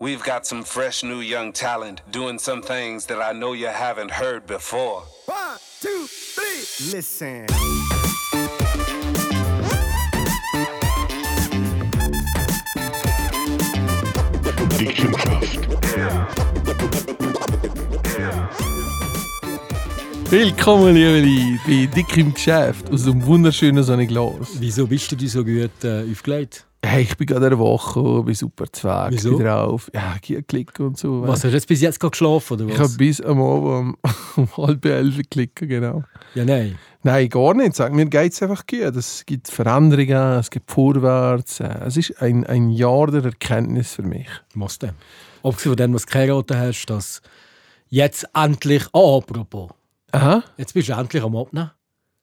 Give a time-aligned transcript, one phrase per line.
[0.00, 4.12] We've got some fresh new young talent doing some things that I know you haven't
[4.12, 5.02] heard before.
[5.26, 7.46] One, two, three, listen.
[20.30, 24.60] Willkommen, liebe Leute, bei Dick im Geschäft aus dem wunderschönen Sonnenglas.
[24.60, 26.67] Wieso bist du dir so gut äh, aufgelegt?
[26.84, 29.36] Hey, ich bin gerade eine Woche, bin super zweig, Wieso?
[29.36, 29.90] bin drauf.
[29.92, 31.22] Ja, klicken und so.
[31.22, 32.96] Was, hast du jetzt bis jetzt gerade geschlafen, oder Ich habe was?
[32.96, 33.96] bis am Abend um,
[34.36, 36.04] um halb elf geklickt, genau.
[36.34, 36.78] Ja, nein.
[37.02, 37.74] Nein, gar nicht.
[37.74, 38.94] Sag mir geht es einfach gut.
[38.96, 41.58] Es gibt Veränderungen, es gibt Vorwärts.
[41.60, 44.28] Äh, Es ist ein, ein Jahr der Erkenntnis für mich.
[44.54, 44.92] Was denn?
[45.42, 47.22] Abgesehen von dem, was du geheiratet hast, dass
[47.88, 48.84] jetzt endlich...
[48.92, 49.70] Oh, apropos.
[50.12, 50.42] Aha.
[50.56, 51.70] Jetzt bist du endlich am Abnehmen.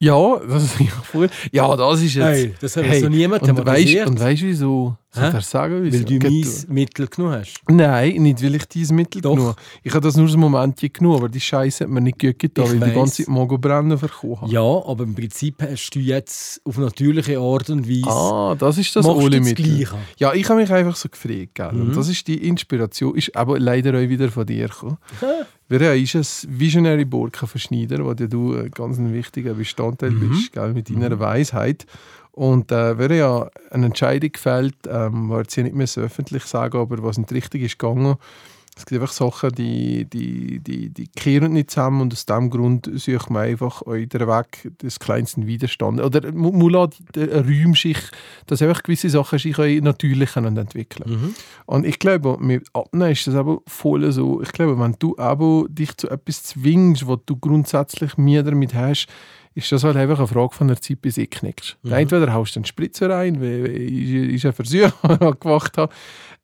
[0.05, 1.30] Ja, das ist ja voll.
[1.52, 2.26] Ja, das ist jetzt.
[2.26, 4.98] Hey, das hat jetzt noch niemand und weißt, und weißt du wieso?
[5.16, 5.98] Soll ich sagen, wieso?
[5.98, 7.62] Weil du mein Mittel genommen hast.
[7.70, 9.32] Nein, nicht weil ich dieses Mittel Doch.
[9.32, 9.62] genommen habe.
[9.84, 12.66] Ich habe das nur einen Moment genommen, aber die Scheiße hat mir nicht gut getan,
[12.66, 14.52] Ich weil ich die ganze Zeit Magen brennen verkommen habe.
[14.52, 18.08] Ja, aber im Prinzip hast du jetzt auf natürliche Art und Weise...
[18.09, 19.66] Ah, das ist das Machst du ohne das Mittel.
[19.66, 19.95] Gleiche?
[20.17, 21.56] Ja, ich habe mich einfach so gefragt.
[21.56, 21.72] Gell?
[21.72, 21.82] Mhm.
[21.82, 24.98] Und das ist die Inspiration, ist aber leider auch wieder von dir gekommen.
[25.67, 30.30] Wer ist ein Visionary Borkenverschneider, wo du ein ganz ein wichtiger Bestandteil Mhm.
[30.30, 30.73] bist, gell?
[30.73, 31.88] mit deiner Weisheit.
[32.36, 36.44] Und äh, wer ja eine Entscheidung gefällt, ähm, wo jetzt hier nicht mehr so öffentlich
[36.44, 38.16] sagen, aber was nicht richtig ist gegangen,
[38.77, 42.89] es gibt einfach Sachen, die, die, die, die kehren nicht zusammen und aus diesem Grund
[42.95, 46.03] sucht man einfach euch den Weg des kleinsten Widerstands.
[46.03, 47.97] Oder mu- Mula räumt sich,
[48.47, 51.36] dass einfach gewisse Sachen sich natürlich können entwickeln Mhm.
[51.67, 54.42] Und ich glaube, mit Abnehmen ist das aber voll so.
[54.42, 59.08] Ich glaube, wenn du aber dich zu etwas zwingst, was du grundsätzlich mehr damit hast,
[59.56, 61.78] ist das halt einfach eine Frage von der Zeit, bis ich knickst.
[61.81, 61.94] Mhm.
[61.94, 64.92] Entweder haust du einen Spritzer rein, weil ich, ich einen Versuch
[65.39, 65.94] gemacht habe.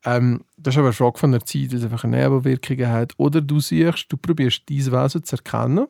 [0.04, 3.12] Ähm, das ist aber eine Frage von der Zeit, weil es einfach Nebenwirkungen hat.
[3.18, 5.86] Oder du siehst, du probierst dieses Wesen zu erkennen.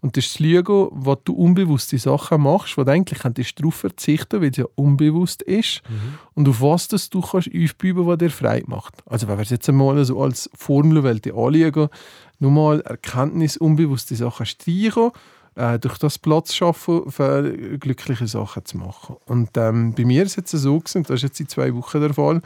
[0.00, 3.18] Und das ist das Lügen, was du unbewusste Sachen machst, wo du eigentlich
[3.54, 5.82] darauf verzichten weil es ja unbewusst ist.
[6.34, 8.94] Und auf was das du kannst aufbauen, was dir Freude macht.
[9.06, 11.88] Also wenn wir es jetzt einmal so als Formelwelt anschauen,
[12.38, 15.10] nur mal Erkenntnis, unbewusste Sachen streichen,
[15.56, 19.16] äh, durch das Platz schaffen, für glückliche Sachen zu machen.
[19.26, 22.00] Und ähm, bei mir ist es jetzt so gewesen, das ist jetzt in zwei Wochen
[22.00, 22.42] der Fall,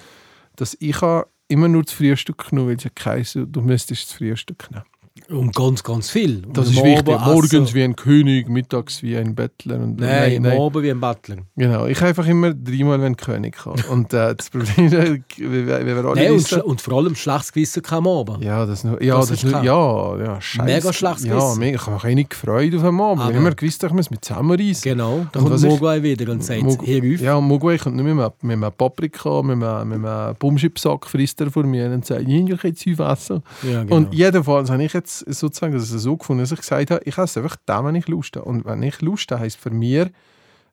[0.56, 4.70] dass ich habe immer nur das Frühstück genommen, weil es geheißen, du müsstest das Frühstück
[4.70, 4.84] nehmen.
[5.28, 6.44] Und ganz, ganz viel.
[6.46, 7.14] Und Das am ist wichtig.
[7.14, 9.76] Abend Morgens essen- wie ein König, mittags wie ein Bettler.
[9.76, 11.36] Und Nein, am Abend wie ein Bettler.
[11.56, 13.82] Genau, ich habe einfach immer dreimal wie ein König haben.
[13.90, 14.92] Und äh, das Problem ist,
[15.38, 18.44] wie wir alle Nein, und, und vor allem schlechtes Gewissen kam am Abend.
[18.44, 20.64] ja, das nur, ja, Das das, ist nur, ja, ja, scheiße.
[20.64, 21.58] Mega schlechtes Ja, Gewissen.
[21.60, 23.14] mega, ich habe mich auch nicht gefreut auf einmal.
[23.14, 24.82] Ich habe Aber- immer gewusst, ich muss mit zusammenreißen.
[24.82, 27.20] Genau, da Und kommt Mogwai wieder und sagt, Mog- hier auf.
[27.20, 31.40] Ja, Mogwai kommt nicht mit einem, mit einem Paprika, mit einem, mit einem Bumschipsack frisst
[31.40, 33.42] er vor mir und sagt, ich will jetzt essen.
[33.62, 33.96] Ja, genau.
[33.96, 37.40] Und jedenfalls habe ich jetzt sozusagen das so gefunden, dass ich gesagt habe, ich esse
[37.42, 38.46] einfach dann, wenn ich Lust habe.
[38.46, 40.08] Und wenn ich Lust habe, heisst für mich,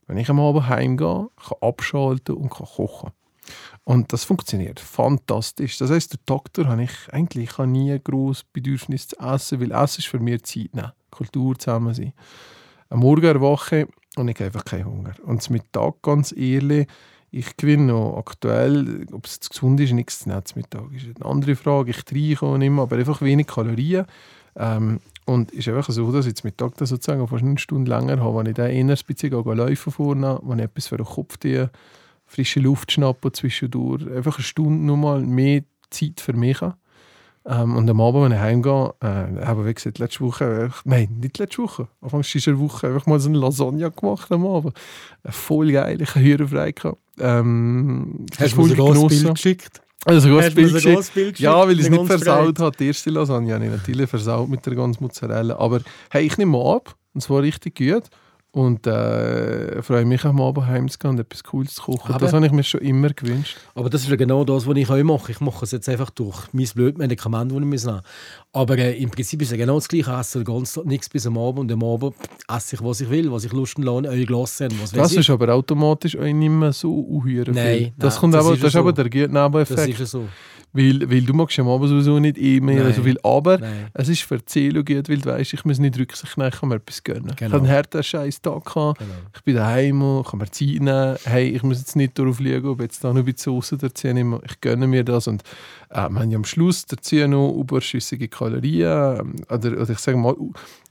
[0.07, 3.11] wenn ich am Abend heimgehe, kann abschalten und kann kochen.
[3.83, 5.77] Und das funktioniert fantastisch.
[5.77, 9.61] Das heisst, der Doktor habe ich eigentlich ich habe nie ein grosses Bedürfnis zu essen,
[9.61, 12.13] weil Essen ist für mich Zeit nehmen, Kultur zusammen sein.
[12.89, 13.87] Am Morgen erwache
[14.17, 15.13] und ich habe einfach keinen Hunger.
[15.23, 16.87] Und zum Mittag, ganz ehrlich,
[17.37, 20.91] ich gewinne noch aktuell, ob es zu gesund ist, nichts zu Mittag.
[20.93, 21.91] ist eine andere Frage.
[21.91, 24.05] Ich trinke nicht mehr, aber einfach wenig Kalorien.
[24.55, 27.91] Ähm, und es ist einfach so, dass ich zum Mittag dann sozusagen fast eine Stunde
[27.91, 31.05] länger habe, wenn ich dann eher ein bisschen laufen vorne, wenn ich etwas für den
[31.05, 31.69] Kopf tue,
[32.25, 36.77] frische Luft schnappen zwischendurch, einfach eine Stunde nochmal mehr Zeit für mich habe.
[37.49, 41.17] Ähm, und am Abend, wenn ich heimgehe, äh, habe ich gesagt, letzte Woche, äh, nein,
[41.21, 44.77] nicht letzte Woche, Anfang dieser Woche einfach mal so eine Lasagne gemacht am Abend.
[45.25, 46.97] Voll geil, ich habe Hühner frei gehabt.
[47.19, 49.07] Ähm, Hast du mir sogar ein.
[49.07, 49.81] Bild geschickt?
[50.03, 51.13] Also, ein Bild geschickt.
[51.13, 51.39] Bild?
[51.39, 52.75] Ja, weil ich es nicht versaut habe.
[52.77, 55.57] Die erste Lasagne habe ich natürlich versaut mit der ganzen Mozzarella.
[55.57, 55.79] Aber
[56.09, 56.95] hey, ich nehme ab.
[57.13, 58.03] Und zwar richtig gut.
[58.57, 62.11] Und äh, freue mich am Abend heimzugehen und etwas Cooles zu kochen.
[62.15, 63.55] Aber- Das habe ich mir schon immer gewünscht.
[63.75, 65.31] Aber das ist ja genau das, was ich auch mache.
[65.31, 68.01] Ich mache es jetzt einfach durch mein blödes Medikament, das ich muss nehmen
[68.53, 70.09] Aber äh, im Prinzip ist es genau das Gleiche.
[70.11, 72.15] Ich esse den ganzen Tag nichts bis am Abend und am Abend
[72.47, 75.19] esse ich, was ich will, was ich Lust und Laune, eure Glasse was Das ich.
[75.19, 77.93] ist aber automatisch auch nicht mehr so unheuer Nein.
[77.97, 78.95] Das, nein, kommt das aber, ist das ist ja aber so.
[78.95, 79.89] der gute Das Nebeneffekt.
[79.89, 80.27] ist ja so.
[80.73, 82.93] Weil, weil du magst ja am Abend sowieso nicht eh mehr Nein.
[82.93, 83.17] so viel.
[83.23, 83.87] Aber Nein.
[83.93, 86.59] es ist für die Seele gut, weil du weißt, ich muss nicht Rücksicht nehmen, ich
[86.59, 87.29] kann mir etwas gönnen.
[87.31, 87.53] Ich Genau.
[87.53, 88.99] habe einen harten scheiß Tag gehabt.
[88.99, 89.11] Genau.
[89.35, 91.15] Ich bin daheim, kann mir Zeit nehmen.
[91.25, 94.07] Hey, ich muss jetzt nicht darauf schauen, ob jetzt da noch ein bisschen Soße dazu
[94.07, 94.41] nehme.
[94.49, 95.27] Ich gönne mir das.
[95.27, 95.43] Und
[95.89, 99.19] äh, wir haben ja am Schluss dazu noch überschüssige Kalorien.
[99.19, 100.35] ähm, Oder, oder ich sage mal,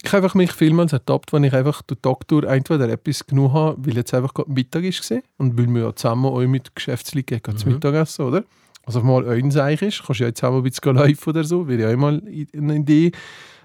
[0.02, 3.52] ich habe einfach mich vielmals ertappt, wenn ich einfach den Tag durch entweder etwas genug
[3.52, 7.40] habe, weil jetzt einfach gerade Mittag ist und weil wir ja zusammen auch mit Geschäftsleuten
[7.42, 7.58] gehen, Mhm.
[7.58, 8.44] zum Mittagessen, oder?
[8.84, 11.82] Also mal einseich ist, kannst du ja jetzt auch ein bisschen laufen oder so, wäre
[11.82, 12.22] ja auch mal
[12.54, 13.10] eine Idee.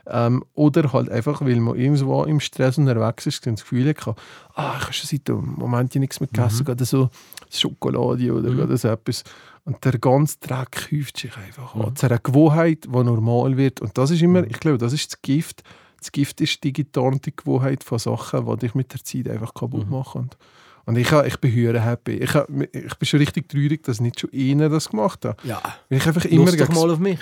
[0.07, 4.07] Ähm, oder halt einfach, weil man irgendwo im Stress unterwegs ist, das Gefühl hat,
[4.55, 7.09] ah, ich habe schon seit einem Moment nichts mehr gegessen, gerade so
[7.49, 9.23] Schokolade oder gerade so etwas.
[9.63, 11.95] Und der ganze Dreck häuft sich einfach an.
[11.95, 13.79] zu einer Gewohnheit, die normal wird.
[13.81, 15.63] Und das ist immer, ich glaube, das ist das Gift.
[15.99, 19.87] Das Gift ist die getarnte Gewohnheit von Sachen, die dich mit der Zeit einfach kaputt
[19.87, 20.21] machen.
[20.21, 20.37] Und,
[20.85, 22.13] und ich, ich bin höher happy.
[22.13, 25.43] Ich, ich bin schon richtig traurig, dass nicht schon einer das gemacht hat.
[25.43, 27.19] Ja, Weil ich einfach immer Lust doch mal auf mich.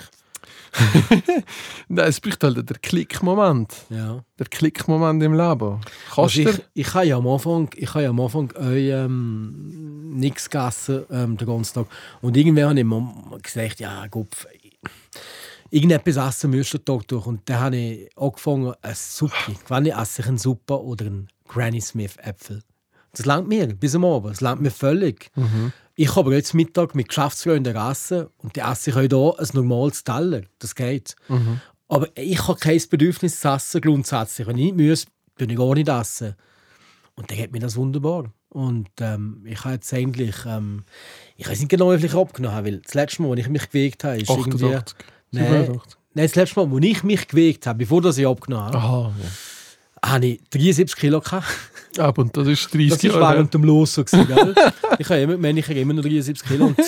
[1.88, 3.74] Nein, es braucht halt der Klickmoment.
[3.90, 4.24] Ja.
[4.38, 5.80] Der Klickmoment im Leben.
[6.14, 10.18] Kannst Also ich, ich habe ja am Anfang, ich habe ja am Anfang auch, ähm,
[10.18, 11.86] nichts gegessen ähm, den ganzen Tag.
[12.20, 14.46] Und irgendwann habe ich mir gesagt, ja, Gopf,
[15.70, 17.26] irgendetwas essen müsste den Tag durch.
[17.26, 19.56] Und dann habe ich angefangen, eine Suppe.
[19.68, 22.62] Wenn ich esse ich eine Suppe oder einen Granny Smith Äpfel.
[23.12, 24.32] Das langt mir bis am Abend.
[24.32, 25.30] Das langt mir völlig.
[25.94, 29.48] Ich habe aber jetzt Mittag mit Geschäftsfreunden essen und die esse ich auch hier ein
[29.54, 30.42] normales Teller.
[30.58, 31.16] Das geht.
[31.88, 34.46] Aber ich habe kein Bedürfnis zu essen grundsätzlich.
[34.46, 36.36] Wenn ich nicht muss, tue ich gar nicht essen.
[37.16, 38.32] Und dann geht mir das wunderbar.
[38.48, 40.84] Und ähm, ich habe jetzt eigentlich, ähm,
[41.36, 43.68] ich weiß nicht genau, wie ich abgenommen habe, weil das letzte Mal, als ich mich
[43.68, 44.64] bewegt habe, ist irgendwie...
[44.64, 44.96] 88.
[45.32, 45.98] Nein, 87.
[46.14, 49.12] nein, das letzte Mal, als ich mich bewegt habe, bevor ich abgenommen habe, Aha,
[50.04, 51.46] habe ich 73 Kilo gehabt.
[51.96, 52.04] ja.
[52.04, 54.04] Aber und das ist 30 Das war Jahre während dem Los so.
[54.04, 54.54] Gell?
[54.98, 56.66] ich habe immer, meine, ich habe immer noch 73 Kilo.
[56.66, 56.78] Und,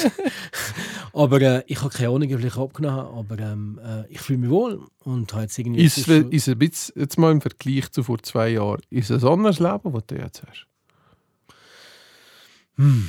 [1.13, 3.17] aber äh, ich habe keine Ahnung, viel ich abgenommen habe.
[3.17, 5.85] Aber ähm, äh, ich fühle mich wohl und habe jetzt irgendwie...
[5.85, 9.25] Ist, es ist ein bisschen, jetzt mal im Vergleich zu vor zwei Jahren, ist es
[9.25, 10.67] ein anderes Leben, das du jetzt hast?
[12.77, 13.09] Hm.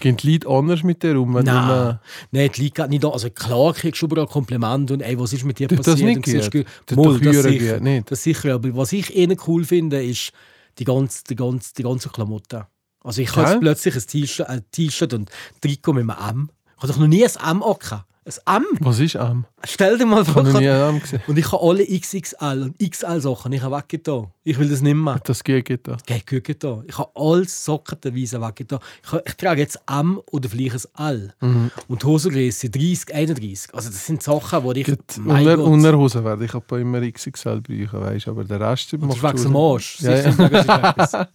[0.00, 1.34] Gehen die Leute anders mit dir um?
[1.34, 2.00] Wenn Nein, immer-
[2.30, 3.10] nein, die liegt gerade nicht da.
[3.10, 6.16] Also klar kriegst du überall Komplimente und ey, was ist mit dir Tut das passiert?
[6.16, 7.80] nicht siehst du- doch das Jura sicher.
[7.80, 8.10] nicht?
[8.10, 10.32] Das sicher, aber was ich eher cool finde, ist
[10.78, 12.66] die ganze, die ganze, die ganze Klamotte.
[13.02, 15.30] Also ich habe plötzlich ein T-Shirt, ein T-Shirt und
[15.60, 16.50] Trikot mit einem M.
[16.76, 18.04] Ich habe doch noch nie ein M angehabt.
[18.44, 18.64] Ein M?
[18.80, 19.44] Was ist am?
[19.64, 20.44] Stell dir mal Ich vor.
[20.44, 21.22] habe nie ich habe- einen gesehen.
[21.26, 23.52] Und ich habe alle XXL und XL Sachen.
[23.52, 24.28] Ich habe weggetan.
[24.44, 25.20] Ich will das nicht mehr.
[25.24, 25.96] Das geht geht da.
[26.06, 26.84] Geht gut getan.
[26.88, 28.78] Ich habe alles sockenweise weggetan.
[29.04, 31.34] Ich, ich trage jetzt M oder vielleicht ein L.
[31.40, 31.70] Mhm.
[31.88, 33.74] Und Hosengröße 30, 31.
[33.74, 34.88] Also das sind Sachen, die ich...
[35.18, 35.58] Unter.
[35.64, 39.56] Unterhosen werde ich aber immer XXL brauchen, weißt aber der Rest Und das macht am
[39.56, 39.72] aus.
[39.74, 40.00] Arsch.
[40.00, 41.26] Ja, das etwas.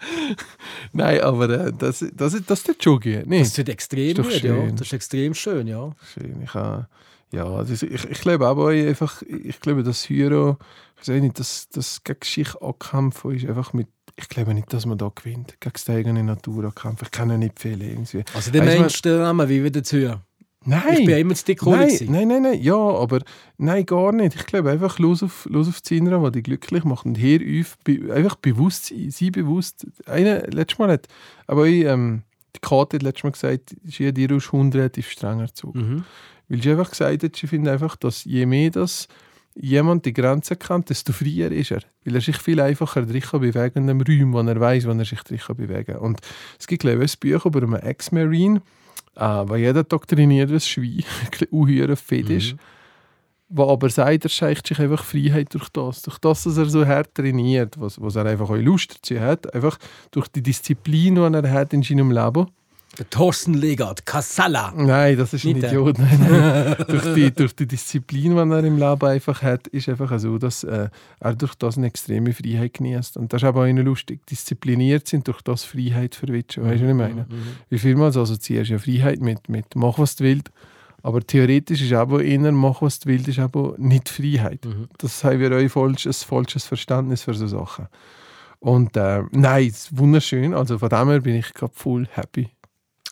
[0.94, 3.15] Nein, aber äh, das, das, das tut schon gut.
[3.18, 3.57] Das Nicht?
[3.57, 4.56] wird extrem gut, ja.
[4.71, 5.92] Das ist extrem schön, ja.
[6.13, 6.42] Schön.
[6.44, 6.85] Ich, habe,
[7.32, 10.58] ja, das, ich, ich glaube aber einfach, ich glaube, dass Hyro,
[11.02, 14.86] ich weiß nicht, dass das gegen sich ankämpfen ist einfach mit, ich glaube nicht, dass
[14.86, 17.06] man da gewinnt, gegen die eigene Natur ankämpfen.
[17.06, 18.24] Ich kenne nicht viele irgendwie.
[18.34, 20.22] Also der Weißt du, Mensch, der Name, wie wieder zu hören.
[20.68, 20.84] Nein!
[20.94, 23.22] Ich bin ja immer zu dick Nein, nein, nein, nein, ja, aber
[23.58, 24.36] nein, gar nicht.
[24.36, 27.06] Ich glaube einfach, los auf, los auf Innere, was dich glücklich macht.
[27.06, 27.78] Und hier auf,
[28.12, 29.86] einfach bewusst sein, sei bewusst.
[30.08, 31.08] Einer, letztes Mal hat,
[31.46, 32.24] aber ich, ähm,
[32.56, 35.72] die Kate hat letztes Mal gesagt, sie hat dir aus Hund relativ strenger zu.
[35.74, 36.04] Mhm.
[36.48, 39.07] Weil sie einfach gesagt hat, sie findet einfach, dass je mehr das
[39.56, 41.81] jemand die Grenzen kennt, desto freier ist er.
[42.04, 44.92] Weil er sich viel einfacher drin kann bewegen in einem Raum, wo er weiß, wo
[44.92, 45.98] er sich drin kann bewegen kann.
[45.98, 46.19] Und
[46.60, 48.62] es gibt, glaube ich, ein Buch über einen Ex-Marine,
[49.16, 52.56] äh, der jeden Tag trainiert wie ein Schwein, unheuer fit ist,
[53.47, 56.01] der aber sagt, er scheicht sich einfach Freiheit durch das.
[56.01, 59.53] Durch das, dass er so hart trainiert, was, was er einfach auch Lust dazu hat,
[59.53, 59.77] einfach
[60.12, 62.47] durch die Disziplin, die er hat in seinem Leben.
[62.97, 64.74] Der Thorsten Legert, Kassala.
[64.75, 65.71] Nein, das ist ein Nicht der.
[65.71, 65.97] Idiot.
[66.88, 70.64] Durch, die, durch die Disziplin, die er im Leben einfach hat, ist einfach so, dass
[70.64, 70.87] äh,
[71.19, 73.18] er durch das eine extreme Freiheit genießt.
[73.18, 74.25] Und das ist aber auch lustig.
[74.28, 76.64] Diszipliniert sind, durch das Freiheit verwitschen.
[76.64, 77.28] Weißt du, was ich meine?
[77.69, 80.52] Wie vielmals assoziierst du ja Freiheit mit, mit mach, was du willst.
[81.06, 84.68] Aber theoretisch ist aber inner mach, was du willst, ist aber nicht Freiheit.
[84.97, 87.90] Das haben wir euch falsch, ein falsches Verständnis für so Sachen.
[88.57, 90.56] Und äh, nein, es ist wunderschön.
[90.56, 92.50] Also von dem her bin ich gerade voll happy.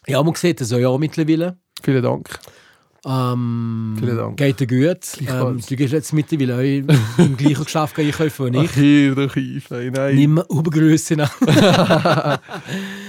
[0.07, 1.57] Ja, man sieht das ja mittlerweile.
[1.83, 2.39] Vielen Dank.
[3.05, 4.38] Ähm, Vielen Dank.
[4.38, 5.29] Geht dir gut.
[5.29, 8.69] Ähm, du gehst jetzt mittlerweile auch im gleichen Geschäft einkaufen wie ich.
[8.71, 9.91] Ach, hier doch ein.
[9.93, 10.15] Nein.
[10.15, 11.39] Nimm Übergröße nach.
[11.41, 12.39] Nein,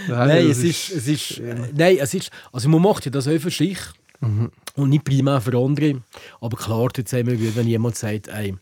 [0.08, 3.40] Nein, es ist, es ist, äh, nein, es ist, also man macht ja das auch
[3.40, 3.78] für sich
[4.24, 4.50] Mhm.
[4.76, 6.02] und nicht primär für andere.
[6.40, 8.54] Aber klar, tut es immer gut, wenn jemand sagt, ey,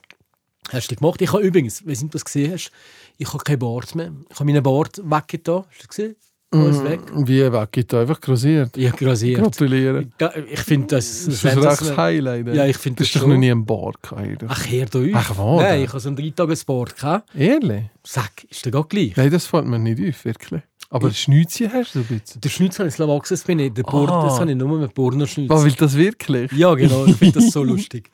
[0.71, 1.21] hast du das gemacht?
[1.23, 2.71] Ich habe übrigens, wenn du das gesehen hast,
[3.19, 4.13] ich habe keinen Bart mehr.
[4.31, 5.65] Ich habe meinen Bart weggetan.
[5.69, 6.17] Hast du das gesehen?
[6.55, 7.01] Alles weg.
[7.15, 7.73] Wie weg?
[7.73, 8.77] Geht einfach grasiert.
[8.77, 9.41] Ich habe grasiert.
[9.41, 10.07] Gratuliere.
[10.21, 11.25] Ja, Ich finde das...
[11.25, 12.47] Das ist ein das- rechtes Highlight.
[12.49, 14.45] Ja, ich finde Du das hast doch noch nie einen Bart gehabt.
[14.49, 15.03] Ach, her auf.
[15.15, 17.35] Ach, wo Nein, ich habe so einen Dreitagesbart gehabt.
[17.35, 17.85] Ehrlich?
[18.05, 19.17] Sag, ist der gerade gleich?
[19.17, 20.61] Nein, das fällt mir nicht auf, wirklich.
[20.93, 22.41] Aber das Schnäuzchen hast du so ein bisschen.
[22.41, 23.73] Der Schnitz habe ich wachsen, das bin ich.
[23.73, 24.25] Der Bord, Ah.
[24.25, 25.49] das habe ich nur mit Burnerschnitz.
[25.49, 26.53] Was will das wirklich?
[26.53, 28.11] Ja, genau, ich finde das so lustig.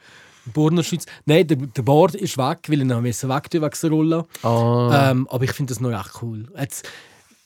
[0.53, 1.05] Burnerschnitz.
[1.27, 4.25] Nein, der, der Bord ist weg, weil ich ihn wegtun wegen Rolle.
[4.43, 5.11] Ah.
[5.11, 6.47] Ähm, aber ich finde das noch echt cool.
[6.59, 6.89] Jetzt,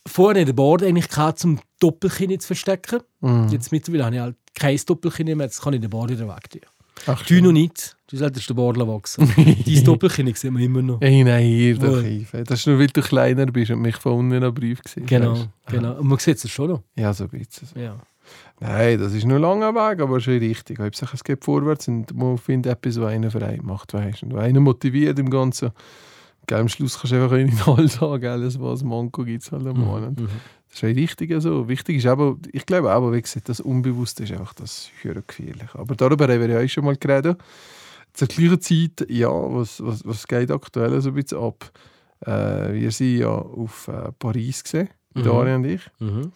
[0.07, 3.01] vorher in der Board eigentlich gehabt, zum Doppelkinn zu verstecken.
[3.21, 3.49] Mhm.
[3.49, 6.61] Jetzt mittlerweile habe ich halt kein Doppelkinn mehr, jetzt kann ich den Board wieder wegtun.
[7.07, 9.29] Ach, Du noch nicht, du solltest den Board wachsen.
[9.67, 11.01] Dein Doppelkinn sehen wir immer noch.
[11.01, 11.87] Ey, nein, hier Wo?
[11.87, 12.45] doch Ive.
[12.45, 15.37] Das ist nur, weil du kleiner bist und mich von unten noch Brief gesehen Genau,
[15.67, 15.99] genau.
[15.99, 16.83] Und man sieht es schon noch.
[16.97, 17.69] Ja, so ein bisschen.
[17.73, 17.79] so.
[17.81, 17.97] Ja.
[18.61, 20.79] Nein, das ist nur ein langer Weg, aber schon richtig.
[20.79, 24.37] Hauptsache es geht vorwärts und man findet etwas, was einen frei macht, weißt du.
[24.37, 25.71] Einen motiviert im Ganzen.
[26.47, 29.67] Gell, am Schluss kannst du einfach nicht alles sagen, alles was Manko gibt es halt
[29.67, 30.19] am Monat.
[30.19, 30.29] Mhm.
[30.73, 31.69] Das ist richtig so.
[31.69, 35.69] Wichtig ist aber, ich glaube aber, wie gesagt, das Unbewusste ist einfach das höher gefährlich.
[35.75, 37.39] Aber darüber haben wir ja auch schon mal geredet.
[38.15, 41.71] Zur gleichen Zeit, ja, was, was, was geht aktuell so ein bisschen ab?
[42.21, 45.23] Äh, wir sind ja auf äh, Paris gesehen, Mhm.
[45.25, 45.83] Daria und ich.
[45.99, 46.33] Mhm.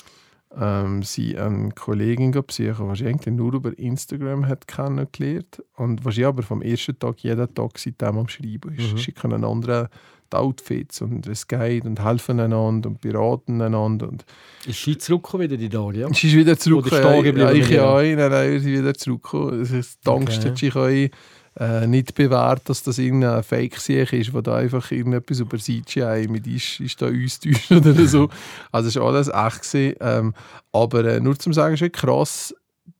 [0.59, 6.14] Ähm, sie eine Kollegin besuchen, die sie eigentlich nur über Instagram hat kennengelernt und was
[6.14, 8.93] sie aber vom ersten Tag jeden Tag seitdem am Schreiben ist.
[8.93, 8.99] Mhm.
[8.99, 9.88] Schicken einander
[10.33, 14.25] die Outfits und es geht und helfen einander und beraten einander und
[14.66, 16.09] Ist sie zurückgekommen wieder, die Daria?
[16.12, 16.87] Sie ist wieder zurück.
[16.87, 19.61] Oder stehen geblieben ja, ich ja, nein, nein, wir sind wieder zurückgekommen.
[19.61, 20.50] Es ist die Angst, Okay.
[20.50, 21.11] dass ich euch
[21.59, 26.47] äh, nicht bewährt, dass das irgendein Fake-Sieg ist, wo da einfach irgendetwas über CGI mit
[26.47, 28.28] ist, ist da uns täuscht oder so.
[28.73, 29.73] Also es war alles echt.
[29.73, 29.97] Gewesen.
[30.00, 30.35] Ähm,
[30.73, 32.54] aber äh, nur zum Sagen, ist echt krass,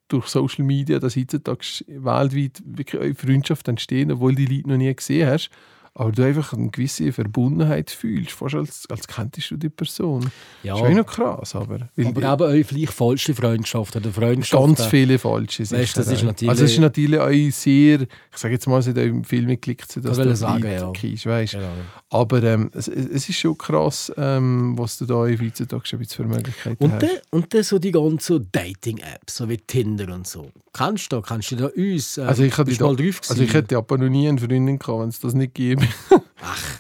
[0.09, 4.95] durch Social Media, dass heutzutage weltweit wirklich eure Freundschaft entstehen, obwohl die Leute noch nie
[4.95, 5.51] gesehen hast.
[5.99, 10.31] Aber du einfach eine gewisse Verbundenheit fühlst, fast als, als kenntest du die Person.
[10.63, 10.75] Ja.
[10.75, 11.89] Das ist auch noch krass, aber...
[11.97, 14.63] Aber eben auch vielleicht falsche Freundschaft oder Freundschaft.
[14.63, 18.53] Ganz viele falsche Weißt, das ist natürlich- Also es ist natürlich auch sehr, ich sage
[18.53, 20.93] jetzt mal, es hat auch im Film geklickt, dass das sagen, Leute ja.
[20.93, 21.53] kennst, weißt.
[21.55, 21.71] Genau.
[22.11, 26.85] Aber ähm, es, es ist schon krass, ähm, was du da heutzutage schon für Möglichkeiten
[26.85, 27.03] Und hast.
[27.05, 30.51] dann, und dann so die ganzen Dating-Apps, so wie Tinder und so.
[30.75, 33.55] Kannst du da, kannst du da uns, äh, Also ich, hatte mal drauf also ich
[33.55, 35.86] hätte aber noch nie eine Freundin gehabt, wenn es das nicht gäbe.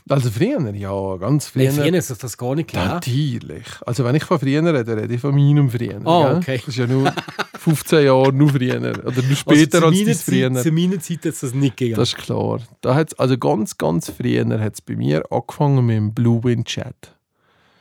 [0.08, 1.64] Also früher, ja, ganz früher.
[1.64, 2.86] Nein, früher ist das- das gar nicht klar.
[2.86, 3.64] Natürlich.
[3.84, 6.00] Also wenn ich von früher rede, rede ich von meinem früher.
[6.04, 6.36] Ah, gell?
[6.36, 6.56] okay.
[6.58, 7.12] Das ist ja nur
[7.58, 8.76] 15 Jahre nur früher.
[8.76, 10.54] Oder nur Also später zu als das früher.
[10.54, 11.96] Zu meiner Zeit hat es das nicht gegeben.
[11.98, 12.60] Das ist klar.
[12.82, 16.66] Da hat's, also ganz, ganz früher hat es bei mir angefangen mit dem Blue Wind
[16.66, 16.94] Chat.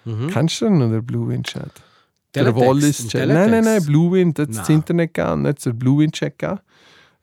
[0.05, 0.29] Mhm.
[0.31, 1.71] Kennst du den oder Blue Wind Chat?
[2.33, 3.27] Der Wallis Chat.
[3.27, 3.85] Nein, nein, nein.
[3.85, 4.65] Blue Wind, das Nein.
[4.77, 6.59] Internet gegeben, nicht der Blue Wind Chat gegeben.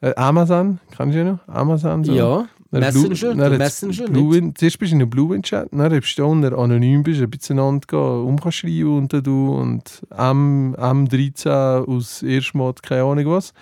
[0.00, 1.38] Äh, Amazon, kennst du noch?
[1.48, 2.12] Amazon so.
[2.12, 2.48] Ja,
[2.80, 4.34] Messenger, Blue, Messenger Blue nicht.
[4.34, 7.20] Wind, zuerst bist du in einem Blue Wind Chat, dann bist du unter anonym bist,
[7.20, 13.04] ein bisschen einander gehen, um kannst schreiben unter du und M, M13 aus Erstmod, keine
[13.04, 13.52] Ahnung was.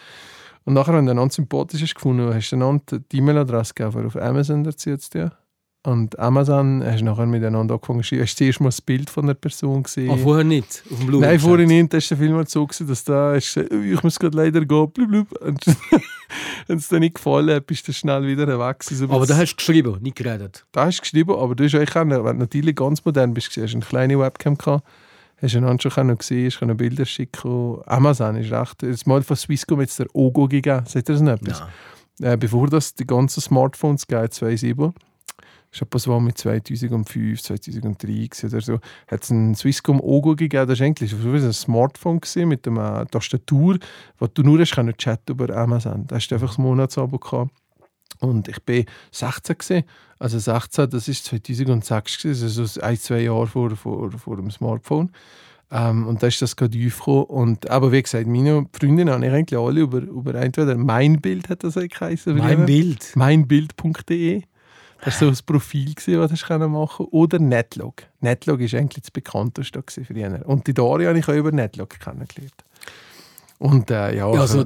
[0.65, 4.17] Und nachher, wenn du einander sympathisch hast gefunden, hast du einander die E-Mail-Adresse gegeben, auf
[4.17, 5.33] Amazon erzählt dir.
[5.83, 8.21] Und Amazon hast du nachher miteinander angefangen zu.
[8.21, 10.11] Hast du zuerst mal das Bild von der Person gesehen?
[10.11, 11.93] Ah, vorher nicht, auf dem Blue Nein, vorhin nicht.
[11.95, 14.37] Das war der Film mal so, gewesen, dass da du gesagt, «Oh, ich muss gerade
[14.37, 14.91] leider gehen.
[14.91, 15.33] Blub, blub.
[15.41, 15.65] Und
[16.67, 18.95] wenn es dir nicht gefallen hat, bist du schnell wieder gewesen.
[18.95, 20.67] So Aber da das- hast du geschrieben, nicht geredet.
[20.73, 23.49] da hast du geschrieben, aber du hast eigentlich auch, wenn du natürlich ganz modern bist,
[23.57, 24.87] hast du eine kleine Webcam gehabt,
[25.41, 27.79] hast du einander schon gesehen, hast können Bilder schicken.
[27.87, 28.83] Amazon ist recht.
[28.83, 30.85] Jetzt mal von Swisscom jetzt der Ogo gegeben.
[30.85, 31.43] Seht ihr das nicht?
[31.43, 32.33] Nein.
[32.33, 34.93] Äh, bevor das die ganzen Smartphones gab, 2007,
[35.73, 40.67] ist etwas war mit 2005, 2003 gewesen oder so, hat es ein Swisscom Ogo gegeben.
[40.67, 43.79] Das war eigentlich so ein Smartphone gewesen, mit einer Tastatur,
[44.19, 46.07] wo du nur hast können chatten über Amazon.
[46.07, 47.53] Da hast du einfach das Monatsabo gehabt.
[48.19, 49.85] Und ich bin 16 gewesen.
[50.19, 54.51] Also 16, das ist 2006 gewesen, also so ein, zwei Jahre vor, vor, vor dem
[54.51, 55.11] Smartphone.
[55.73, 57.25] Ähm, und da ist das gerade aufgekommen.
[57.25, 61.49] Und aber wie gesagt, meine Freundinnen habe ich eigentlich alle über, über entweder mein Bild
[61.49, 62.37] hat das eigentlich geheißen.
[62.37, 62.67] Mein.
[62.67, 63.13] Bild.
[63.15, 64.43] Meinbild.de.
[65.03, 67.13] Das war so ein Profil, das du machen konntest.
[67.13, 68.03] Oder Netlog.
[68.21, 70.47] Netlog war eigentlich das bekannteste gewesen früher.
[70.47, 72.65] Und die Daria habe ich auch über Netlog kennengelernt.
[73.59, 74.65] Und äh, ja, Ja, also,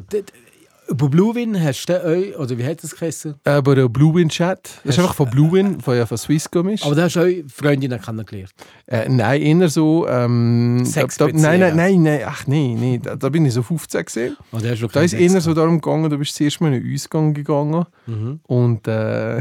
[0.88, 3.34] über Bluewin hast du euch, oder wie hat das geheißen?
[3.44, 6.84] aber der Bluewin Chat, das ist einfach von Bluewin, von, ja, von Swisscom ist.
[6.84, 8.52] Aber da hast du euch Freundinnen kennengelernt.
[8.86, 10.06] Äh, nein, eher so.
[10.08, 13.54] Ähm, Sex da, da, nein, nein, nein, nein, ach nein, nein da, da bin ich
[13.54, 14.36] so 15 gesehen.
[14.52, 17.84] Oh, da ist eher so darum gegangen, du bist zuerst mal in einen Ausgang gegangen
[18.06, 18.40] Mhm.
[18.44, 19.40] und äh,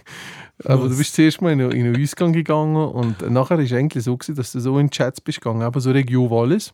[0.64, 4.16] aber du bist zuerst mal in in einen Ausgang gegangen und nachher ist eigentlich so
[4.16, 6.72] gewesen, dass du so in Chats bist gegangen, aber so Region Wallis.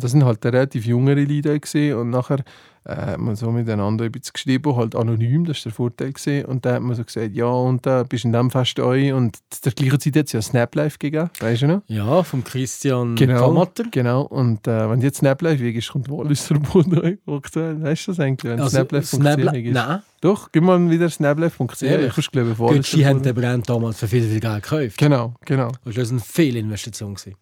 [0.00, 2.38] Und das sind halt relativ jüngere Leute gesehen und nachher
[2.84, 6.46] äh, hat man so miteinander ein bisschen geschrieben, halt anonym, das ist der Vorteil gesehen.
[6.46, 9.12] Und dann hat man so gesagt, ja und da bist du in dem Fest euch
[9.12, 11.82] und zu der gleichen Zeit hat es ja Snap Live gegeben, weißt du noch?
[11.88, 13.84] Ja, vom Christian Genau, Kamatter.
[13.90, 14.22] genau.
[14.22, 17.82] Und äh, wenn jetzt Snap Live weg ist, kommt Wallis Verbund aktuell.
[17.82, 18.50] Weißt du das eigentlich?
[18.50, 19.74] Wenn Also, Snap Live Snapla- funktioniert ist.
[19.74, 21.82] Nein, Doch, gib mal wieder snaplife.ch.
[21.82, 22.06] Ehrlich?
[22.08, 24.96] Ich kannst glaube ich Wallis Gucci haben den Brand damals für viel, viel Geld gekauft.
[24.96, 25.70] Genau, genau.
[25.84, 27.14] Das war eine Fehlinvestition.
[27.14, 27.34] gewesen.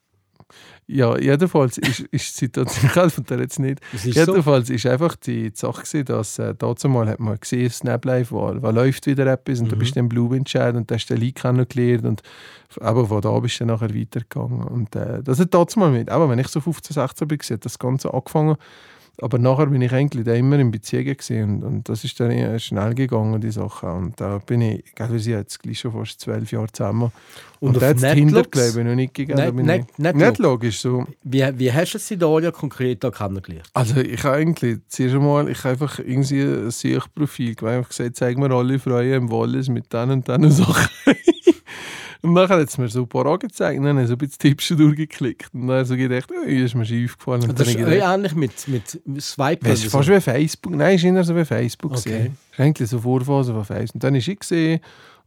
[0.87, 3.81] Ja, jedenfalls ist, ist die Situation, ich helfe dir jetzt nicht.
[3.93, 4.11] Ist so.
[4.11, 8.55] Jedenfalls ist einfach die, Sache gewesen, dass äh, mal hat man gesehen, Snap Live, wo,
[8.61, 11.15] wo läuft wieder etwas und da bist du im Blue entscheid und da hast du
[11.15, 12.23] den Leak kennengelernt und
[12.81, 14.65] aber von da bist du dann nachher weitergegangen.
[14.65, 16.11] Und äh, das hat dazu mal mit.
[16.11, 18.57] Aber wenn ich so 15, 16 bin, hat das Ganze angefangen.
[19.21, 22.57] Aber nachher bin ich eigentlich da immer in Beziehungen und, und das ist dann eher
[22.61, 23.87] schnell gegangen, die Sache.
[23.91, 27.11] Und da bin ich, gell, wir sind jetzt gleich schon fast zwölf Jahre zusammen.
[27.61, 28.51] Und, Und da hat Tinder, Netflix?
[28.51, 29.37] glaube ich, noch nicht gegeben.
[29.37, 30.21] Da Net- Net- ich?
[30.21, 31.05] Netlog ist so.
[31.25, 33.69] Wie, wie hast du die Daria konkret da kennengelernt?
[33.75, 38.15] Also ich habe eigentlich zuerst einmal, ich habe einfach irgendwie ein Suchprofil gemacht, einfach gesagt,
[38.15, 40.89] zeig mir alle Freunde im Wallis mit diesen und diesen Sachen.
[42.23, 44.19] und nachher hat es mir so ein paar angezeigt und dann habe ich so ein
[44.19, 45.55] bisschen die Tipps durchgeklickt.
[45.55, 47.43] Und dann so gedacht, oh, ist mir schon aufgefallen.
[47.43, 49.69] Und Das dann ist gedacht, äh, ähnlich mit, mit Swipe.
[49.69, 50.75] es ist fast wie Facebook.
[50.75, 51.93] Nein, es ist eher so wie Facebook.
[51.93, 52.01] Okay.
[52.09, 52.31] Okay.
[52.51, 53.95] Es ist eigentlich so Vorphase von Facebook.
[53.95, 54.81] Und dann ist ich gesehen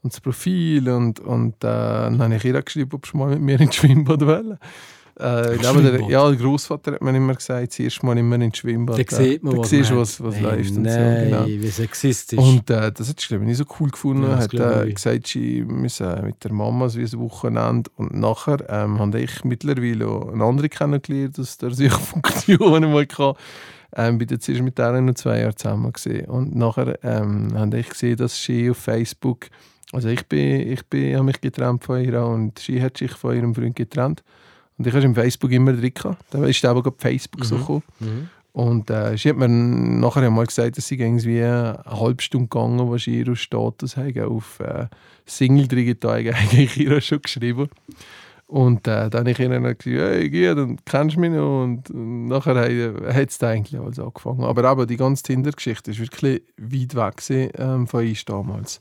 [0.03, 3.41] und das Profil und, und äh, dann habe ich ihr geschrieben, ob sie mal mit
[3.41, 4.57] mir ins Schwimmbad wollen.
[5.19, 8.57] Äh, ich glaube, der, ja, der Großvater hat mir immer gesagt, zuerst mal immer ins
[8.57, 8.97] Schwimmbad.
[9.11, 10.99] Da sieht man, da was siehst was, was Hey, läuft und so.
[10.99, 11.45] Nein, Genau.
[11.47, 12.39] wie sexistisch.
[12.39, 14.23] Und äh, das hat ich, nicht so cool gefunden.
[14.23, 14.95] Ja, das hat äh, ich.
[14.95, 17.89] gesagt, sie müssen mit der Mama so wie ein Wochenende.
[17.95, 22.93] Und nachher ähm, habe ich mittlerweile auch eine andere kennengelernt aus der Suchfunktion, die ich
[22.93, 23.35] mal hatte.
[23.93, 26.25] Ähm, bin jetzt erst mit der noch zwei Jahre zusammen gesehen.
[26.27, 29.47] Und nachher ähm, habe ich gesehen, dass sie auf Facebook,
[29.91, 33.35] also ich bin, ich bin, habe mich getrennt von ihr und sie hat sich von
[33.35, 34.23] ihrem Freund getrennt.
[34.81, 36.23] Und ich habe im Facebook immer drin gehabt.
[36.31, 37.83] Dann ist aber gerade Facebook so gekommen.
[37.99, 38.29] Mhm.
[38.51, 42.79] Und äh, sie hat mir nachher mal gesagt, dass sie irgendwie eine halbe Stunde gegangen,
[42.97, 44.87] sie ihren Status haben, auf äh,
[45.27, 45.85] Single drin
[46.33, 47.69] eigentlich ihr schon geschrieben.
[48.51, 51.63] Und äh, dann habe ich ihnen gesagt, hey, Gier, dann kennst du mich noch.
[51.63, 52.55] Und, und nachher
[53.13, 54.43] hat es eigentlich alles angefangen.
[54.43, 58.79] Aber eben, die ganze Tinder-Geschichte war wirklich weit weg gewesen, ähm, von uns damals.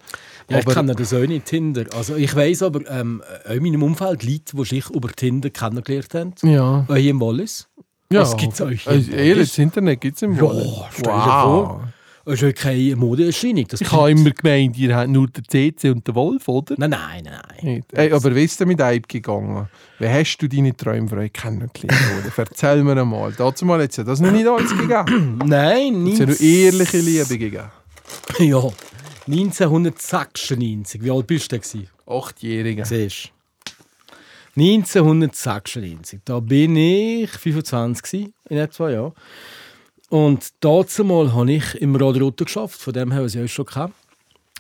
[0.49, 1.85] Ja, ich aber- kenne das auch nicht, Tinder.
[1.97, 6.15] Also ich weiss aber, ähm, auch in meinem Umfeld Leute, die sich über Tinder kennengelernt
[6.15, 6.33] haben.
[6.43, 6.85] Ja.
[6.93, 7.69] Hier im Wallis.
[8.13, 8.23] ja.
[8.23, 10.81] Was gibt's euch hier Also, ehrlich, das Internet gibt es im Ja, Wallis.
[10.97, 11.90] dir vor.
[12.31, 13.67] Das ist ja keine Modeerscheinung.
[13.67, 16.77] Das Ich habe immer gemeint, ihr habt nur den CC und den Wolf, oder?
[16.79, 17.41] Nein, nein, nein.
[17.61, 17.75] nein.
[17.75, 17.93] Nicht.
[17.93, 19.69] Ey, aber wie ist denn mit Eib gegangen?
[19.99, 22.33] Wie hast du deine Traumfrau kennengelernt?
[22.37, 23.33] Erzähl mir einmal.
[23.37, 25.39] Dazu mal jetzt ja das noch nicht alles gegeben.
[25.45, 27.71] Nein, Es hat nur ehrliche Liebe gegeben.
[28.39, 28.63] Ja,
[29.27, 31.03] 1996.
[31.03, 31.63] Wie alt bist du denn?
[31.63, 31.89] gewesen?
[32.07, 32.85] Achtjährige.
[32.85, 33.33] Siehst
[34.57, 34.63] du?
[34.63, 36.21] 1996.
[36.25, 39.13] Da bin ich 25 gewesen, in etwa, ja.
[40.11, 43.55] Und dazu mal habe ich im Radio Rotter geschafft, von dem her, was ich euch
[43.55, 43.95] schon gehabt.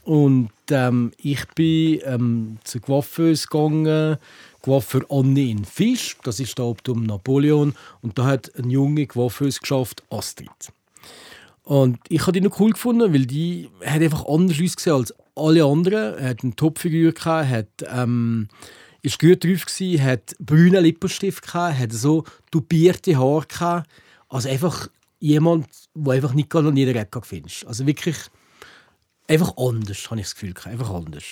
[0.05, 4.17] Und ähm, ich bin ähm, zu Coiffeuse gegangen,
[4.63, 7.75] Coiffeur Anne in Fisch, das ist da oben um Napoleon.
[8.01, 10.73] Und da hat eine junge Coiffeuse geschafft, Astrid.
[11.65, 15.65] Und ich habe die noch cool gefunden, weil die hat einfach anders ausgesehen als alle
[15.65, 16.17] anderen.
[16.17, 18.47] Er hat eine Topfigur gehabt, hat ähm,
[19.03, 23.91] ist gut drauf gsi, hat brünen Lippenstift gehabt, hat so tupierte Haare gehabt.
[24.29, 24.89] Also einfach
[25.20, 27.66] jemand, wo einfach nicht gerade an jeder Ecke findest.
[27.66, 28.16] Also wirklich
[29.28, 30.54] einfach anders, habe ich das Gefühl.
[30.64, 31.24] Einfach anders.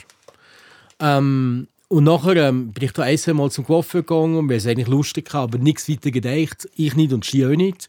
[1.00, 4.66] Ähm, und nachher ähm, bin ich da ein, Mal zum Coiffeur gegangen und wir es
[4.66, 6.68] eigentlich lustig gehabt, aber nichts weiter gedacht.
[6.76, 7.88] Ich nicht und sie auch nicht.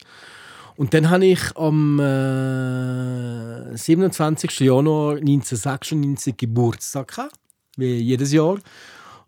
[0.76, 4.60] Und dann habe ich am äh, 27.
[4.60, 7.38] Januar 1996 Geburtstag gehabt,
[7.76, 8.58] wie jedes Jahr.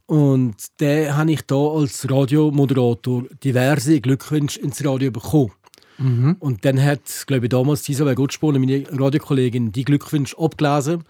[0.07, 5.53] Und dann habe ich da als Radiomoderator diverse Glückwünsche ins Radio bekommen.
[5.99, 11.05] Und dann hat, glaube ich, damals Isabel Gottspone, meine Radiokollegin, die Glückwünsche abgelesen.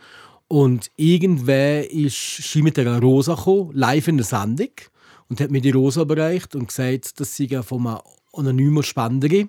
[0.48, 4.70] Und irgendwer ist sie mit einer Rosa gekommen, live in der Sendung,
[5.28, 7.98] und hat mir die Rosa bereicht und gesagt, dass sie von einem
[8.34, 9.46] anonymen Spender.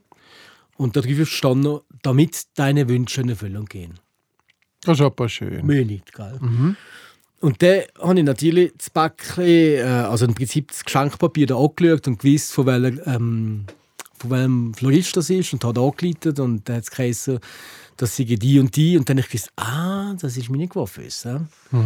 [0.78, 4.00] Und darüber stand noch, damit deine Wünsche in Erfüllung gehen.
[4.84, 5.66] Das ist aber schön.
[5.66, 6.40] Mir nicht, gell?
[7.40, 12.08] Und dann habe ich natürlich das Päckchen, äh, also im Prinzip das Geschenkpapier da angeschaut
[12.08, 13.66] und gewusst, von, welcher, ähm,
[14.24, 17.40] von welchem Florist das ist und habe angeleitet und dann hat es geheißen,
[17.98, 21.30] das sei die und die und dann habe ich gewusst, ah, das ist meine Coiffeuse.
[21.30, 21.80] Ja?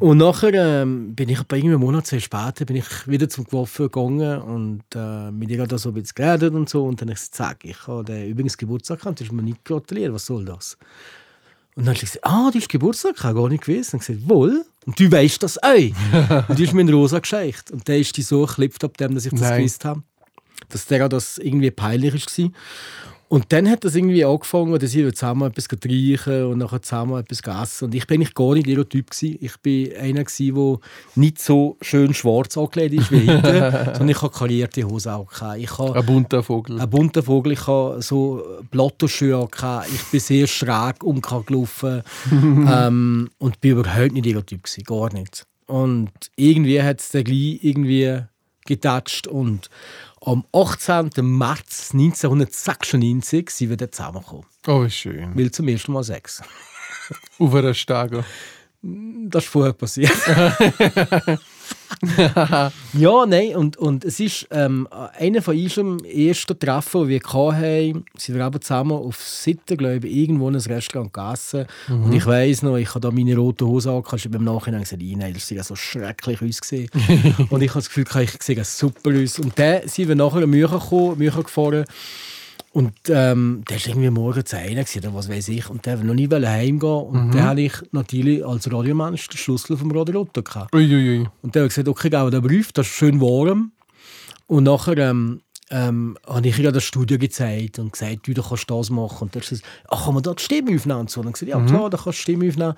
[0.00, 3.88] Und nachher ähm, bin ich bei einem Monat zwei später bin ich wieder zum Coiffeur
[3.88, 7.18] gegangen und äh, mit ihr da so ein bisschen geredet und so und dann habe
[7.18, 10.46] ich gesagt, ich habe den übrigens Geburtstag gehabt, du hast mir nicht gratuliert, was soll
[10.46, 10.78] das?
[11.76, 13.94] Und dann habe ich gesagt, ah, du hast Geburtstag, ich habe gar nicht gewusst.
[13.94, 14.64] Und gesagt, wohl.
[14.84, 16.48] Und du weißt das auch.
[16.48, 17.70] und die ist mir in Rosa gescheicht.
[17.70, 19.58] Und der ist die so geklippt ab dem, dass ich das Nein.
[19.58, 20.02] gewusst habe.
[20.70, 22.50] Dass der das irgendwie peinlich war.
[23.30, 27.40] Und dann hat das irgendwie angefangen, dass wir zusammen etwas trinken und nachher zusammen etwas
[27.62, 27.84] essen.
[27.86, 29.10] Und ich bin eigentlich gar nicht ihr Typ.
[29.10, 29.36] Gewesen.
[29.42, 30.78] Ich bin einer, der
[31.14, 35.30] nicht so schön schwarz angelegt ist wie heute, sondern ich habe karierte Hose auch.
[35.30, 35.58] gehabt.
[35.58, 36.80] Ich habe Ein bunter Vogel.
[36.80, 37.52] ein bunter Vogel.
[37.52, 39.46] Ich hatte so Plattoschuhe.
[39.50, 39.88] gehabt.
[39.92, 42.02] Ich bin sehr schräg umgelaufen.
[42.32, 44.62] ähm, und bin überhaupt nicht ihr Typ.
[44.62, 45.44] Gewesen, gar nicht.
[45.66, 48.22] Und irgendwie hat es dann gleich irgendwie
[48.64, 49.68] getatscht und
[50.28, 51.10] am 18.
[51.22, 54.44] März 1996 sind wir dann zusammengekommen.
[54.66, 55.34] Oh, wie schön.
[55.34, 56.42] Weil zum ersten Mal Sex.
[57.38, 58.24] Auf einer Stege.
[58.82, 60.12] Das ist vorher passiert.
[62.92, 68.04] ja, nein, und, und es ist ähm, einer von unserem ersten Treffen, die wir hatten,
[68.16, 71.66] sind wir aber zusammen auf Sitten, glaube ich, irgendwo in einem Restaurant gegessen.
[71.88, 75.02] Und ich weiss noch, ich habe da meine rote Hose angehabt, und beim Nachhinein gesagt,
[75.02, 76.88] nein, das sieht ja so schrecklich ausgesehen.
[77.50, 79.38] und ich habe das Gefühl, ich sehe super aus.
[79.38, 81.84] Und dann sind wir nachher in München gekommen, München gefahren.
[82.72, 85.70] Und ähm, der war irgendwie morgens einer oder was weiß ich.
[85.70, 87.02] Und der wollte noch nie heimgehen.
[87.02, 90.74] Und dann habe ich natürlich als Radiomensch den Schlüssel vom Radio Lotto gehabt.
[90.74, 91.26] Uiuiui.
[91.42, 93.72] Und der hat gesagt, okay, geh den Brief, das ist schön warm.
[94.46, 98.70] Und nachher ähm, ähm, habe ich ihr das Studio gezeigt und gesagt, du, du kannst
[98.70, 99.22] das machen.
[99.22, 101.00] Und er hat gesagt, ach, kann man da die Stimme aufnehmen?
[101.00, 101.20] Und so.
[101.20, 102.74] Und dann gesagt, ja klar, da kannst du die Stimme aufnehmen.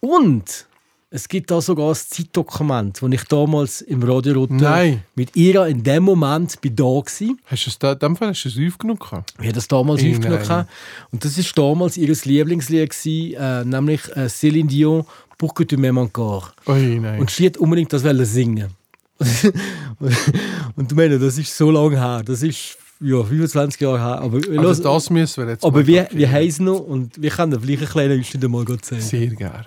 [0.00, 0.66] Und
[1.14, 5.82] es gibt da sogar ein Zeitdokument, wo ich damals im Radio Rotter mit ihr in
[5.82, 7.02] dem Moment bei da war.
[7.04, 8.98] Hast du es da, in dem Fall hast du es aufgenommen?
[9.38, 10.38] Ich habe das damals Hey, aufgenommen.
[10.38, 10.48] nein.
[10.48, 10.70] gehabt.
[11.10, 15.04] Und das war damals ihr Lieblingslied, gewesen, äh, nämlich äh, Céline Dion,
[15.36, 16.52] «Pour que tu m'aimes encore».
[16.66, 17.20] Ui, nein.
[17.20, 18.70] Und sie hat unbedingt das singen.
[20.76, 22.22] und du meine, das ist so lange her.
[22.24, 24.20] Das ist ja, 25 Jahre her.
[24.20, 26.16] Aber, also los- das müssen wir jetzt aber packen.
[26.18, 26.80] wie heisst noch?
[26.80, 29.02] Und wir können vielleicht einen kleinen Ausschnitt mal zeigen.
[29.02, 29.64] Sehr gerne.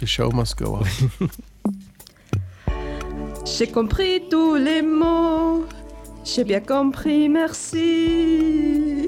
[0.00, 0.86] Die Show must go on.
[3.44, 5.64] J'ai compris tous les mots,
[6.22, 9.06] j'ai bien compris, merci.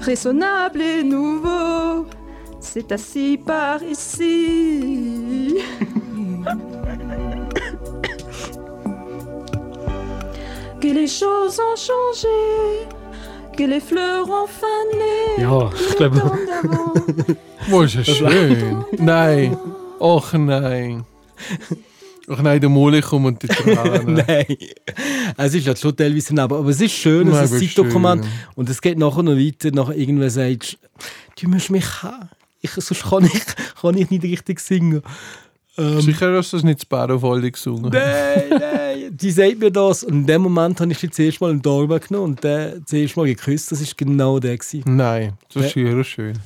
[0.00, 2.06] Raisonnable et nouveau,
[2.60, 5.56] c'est assis par ici.
[10.80, 12.86] que les choses ont changé,
[13.56, 15.42] que les fleurs ont fané.
[15.42, 16.22] Ja, ich glaube.
[17.68, 18.84] Wo ist es schön?
[18.98, 19.56] Nein.
[19.98, 21.04] Och nein.
[22.26, 24.14] Och nein, der Mollikum und die Tränen.
[24.26, 24.56] Nein.
[25.36, 26.58] Es ist ja schon teilweise daneben.
[26.58, 28.24] Aber es ist schön, es ist ein Zeitdokument.
[28.24, 28.32] schön.
[28.54, 29.70] Und es geht nachher noch weiter.
[29.72, 30.78] Nachher irgendwer sagt,
[31.40, 32.30] du musst mich haben.
[32.62, 33.42] Ich, sonst kann ich,
[33.80, 35.02] kann ich nicht richtig singen.
[35.76, 37.90] Sicher hast du das nicht Sparrowfolge gesungen.
[37.90, 38.89] Nein, nein.
[39.12, 40.04] Die sagt mir das.
[40.04, 43.16] Und in dem Moment habe ich sie zuerst mal im Dorf genommen und den zuerst
[43.16, 43.72] mal geküsst.
[43.72, 44.56] Das war genau der.
[44.56, 44.84] Gewesen.
[44.86, 46.38] Nein, das ist schön, schön.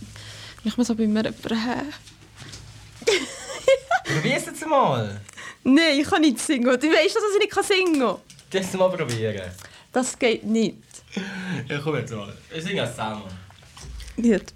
[0.64, 1.92] Ich muss aber immer jemanden haben.
[4.14, 5.20] Probier es jetzt mal.
[5.62, 6.64] Nein, ich kann nicht singen.
[6.64, 8.70] Du weißt, dass ich nicht singen kann.
[8.72, 9.50] Du mal probieren?
[9.92, 10.76] Das geht nicht.
[11.68, 12.32] Ja, komm jetzt mal.
[12.50, 13.22] Wir singen zusammen.
[14.16, 14.52] Gut.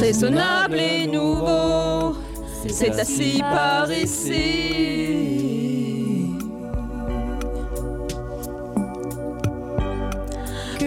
[0.00, 2.16] Raisonnable et nouveau,
[2.66, 5.57] c'est assis par ici.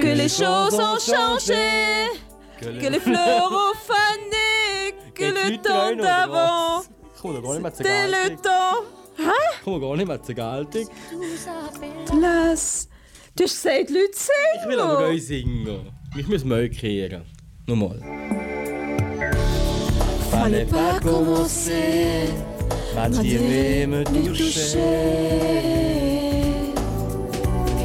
[0.02, 2.10] Que les choses ont changé,
[2.60, 6.82] que les fleurs ont fané, que le temps d'avant,
[7.74, 8.84] c'était le temps.
[9.64, 10.88] Komm, gar nicht mehr zur Geltung.
[12.20, 12.90] Lass,
[13.36, 14.18] du hast gesagt, Leute
[14.64, 15.12] Ich will aber singen.
[15.12, 15.92] euch singen.
[16.18, 17.24] Ich muss mal kehren.
[17.68, 18.00] Nochmal.
[20.32, 22.28] Fallait pas commencer,
[22.96, 24.34] Mathieu me toucher.
[24.34, 25.81] Ich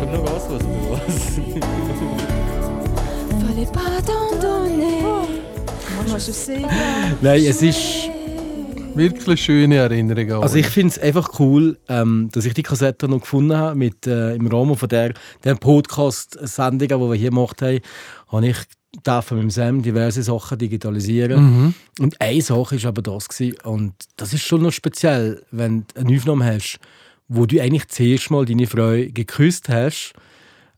[0.07, 1.39] hab noch was, was du was.
[3.43, 5.03] Fallait pas t'en donner.
[6.09, 6.63] Moi je sais.
[7.23, 8.11] Nein, es ist.
[8.95, 10.43] Wirklich schöne Erinnerungen.
[10.43, 13.77] Also ich finde es einfach cool, ähm, dass ich die Kassette noch gefunden habe.
[13.77, 15.13] Mit, äh, Im Rahmen von der,
[15.45, 17.81] der Podcast-Sendung, die wir hier gemacht haben,
[18.29, 18.57] habe ich
[19.07, 21.75] dürfen mit dem Sam diverse Sachen digitalisieren.
[21.99, 23.29] Und eine Sache war aber das.
[23.29, 23.59] Gewesen.
[23.65, 26.79] Und das ist schon noch speziell, wenn du eine Aufnahme hast,
[27.29, 30.13] wo du eigentlich zuerst mal deine Frau geküsst hast.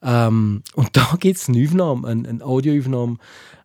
[0.03, 3.17] Ähm, und da gibt es eine Aufnahme, eine, eine Audioaufnahme.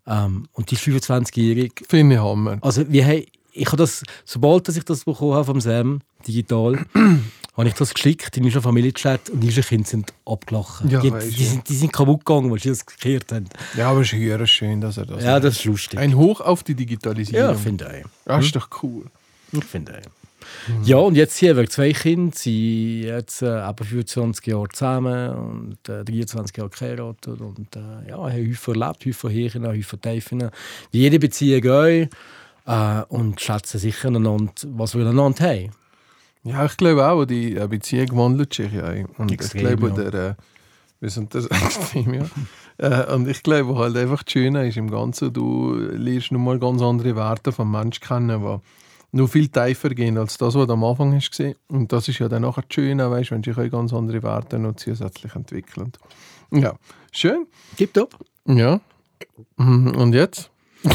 [0.08, 1.72] Ähm, und die ist 25-jährig.
[1.88, 2.58] Finde ich Hammer.
[2.62, 6.86] Also wir haben, ich habe das, sobald dass ich das bekommen habe vom Sam, digital,
[7.56, 10.90] habe ich das geschickt in unseren Familienchat und unsere Kinder sind abgelachen.
[10.90, 13.46] Ja, die, die, sind, die sind kaputt gegangen, weil sie das gekehrt haben.
[13.78, 15.44] Ja, aber es ist höher schön, dass er das Ja, macht.
[15.46, 16.00] das ist lustig.
[16.00, 17.50] Ein Hoch auf die Digitalisierung.
[17.52, 18.06] ja, finde ich.
[18.26, 19.06] Das ist doch cool.
[19.52, 20.02] Ich finde
[20.44, 20.88] auch.
[20.88, 25.90] Ja, und jetzt hier wir zwei Kinder, sind jetzt äh, etwa 25 Jahre zusammen und
[25.90, 30.50] äh, 23 Jahre geheiratet und äh, ja, haben häufig erlebt, häufig Höhen, häufig Tiefen.
[30.92, 32.08] Wie jede Beziehung auch.
[32.66, 35.72] Äh, und schätzen sicher einander, was wir einander haben.
[36.44, 38.94] Ja, ich glaube auch, die äh, Beziehung wandelt sich ja.
[39.18, 40.12] Und Extrem, ich glaube, ja.
[40.12, 40.34] der, äh,
[41.00, 42.26] wir sind das extrem, ja.
[42.78, 46.82] äh, und ich glaube halt einfach das Schöne ist im Ganzen, du lernst nochmal ganz
[46.82, 48.60] andere Werte vom Mensch kennen, die
[49.14, 51.56] noch viel tiefer gehen als das, was du am Anfang hast gesehen.
[51.68, 54.76] Und das ist ja dann nachher das Schöne, weißt, wenn sich ganz andere Werte noch
[54.76, 55.92] zusätzlich entwickeln.
[56.52, 56.76] Ja,
[57.12, 57.48] schön.
[57.78, 58.18] Tipptopp.
[58.48, 58.82] Ja.
[59.58, 60.50] Mhm, Und jetzt?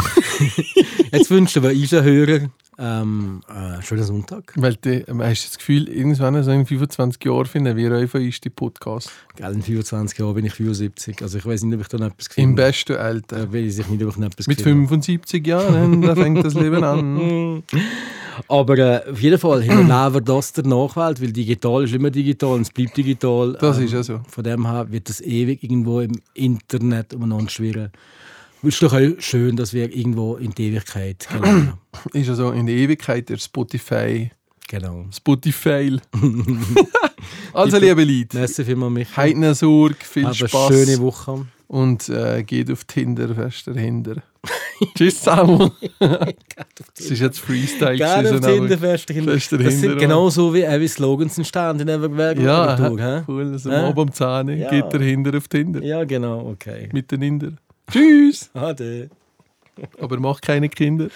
[1.13, 4.53] Jetzt wünschen wir unseren Hörern Ähm, äh, schönen Sonntag.
[4.55, 8.15] Weil die, ähm, hast du das Gefühl, irgendwann so in 25 Jahren finden wir euer
[8.15, 9.11] ersten Podcast.
[9.35, 11.21] Gell, in 24 Jahren bin ich 75.
[11.23, 12.63] Also ich weiß nicht, ob ich da noch etwas Im finde.
[12.63, 13.47] besten Alter.
[13.47, 14.87] Da weiß ich nicht, ob ich noch etwas Mit finde.
[14.89, 17.63] 75 Jahren, da fängt das Leben an.
[18.47, 22.61] Aber äh, auf jeden Fall hinterleben das der Nachwelt, weil digital ist immer digital und
[22.63, 23.55] es bleibt digital.
[23.61, 24.21] Das Ähm, ist ja so.
[24.29, 27.91] Von dem her wird das ewig irgendwo im Internet umeinander schwirren.
[28.63, 31.75] Es ist doch auch schön, dass wir irgendwo in die Ewigkeit gelangen.
[32.13, 34.31] Ist ja so in der Ewigkeit der Spotify.
[34.67, 35.07] genau.
[35.15, 35.97] Spotify.
[37.53, 39.35] also, liebe Leute, Merci vielmals, Michael.
[39.35, 41.47] eine Sorge, viel eine Spaß schöne Woche.
[41.69, 44.17] und äh, geht auf Tinder fest dahinter.
[44.97, 45.71] Tschüss zusammen.
[45.99, 47.97] Das ist jetzt Freestyle.
[47.97, 49.33] Gerne auf aber- Tinder fest dahinter.
[49.35, 52.93] Fest Das sind genauso wie, äh, wie Slogans entstanden in der Ja,
[53.29, 53.53] cool.
[53.53, 54.69] Also am Abend am Zahn Ja.
[54.71, 55.81] geht dahinter auf Tinder.
[55.83, 56.89] Ja, genau, okay.
[56.93, 57.53] Mit den Inder.
[57.91, 58.51] Tschüss.
[58.55, 59.11] Ade.
[60.01, 61.09] Aber mach keine Kinder.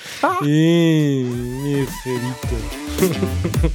[0.42, 3.72] Eh, ich verrückt.